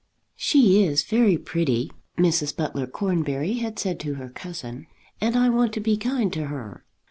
[0.35, 2.55] "She is very pretty," Mrs.
[2.57, 4.87] Butler Cornbury had said to her cousin,
[5.21, 6.83] "and I want to be kind to her."